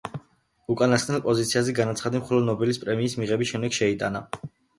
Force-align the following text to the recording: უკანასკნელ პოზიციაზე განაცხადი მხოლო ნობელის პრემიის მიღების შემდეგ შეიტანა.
უკანასკნელ 0.75 1.21
პოზიციაზე 1.25 1.75
განაცხადი 1.81 2.23
მხოლო 2.23 2.41
ნობელის 2.47 2.81
პრემიის 2.87 3.19
მიღების 3.21 3.53
შემდეგ 3.53 3.79
შეიტანა. 3.83 4.25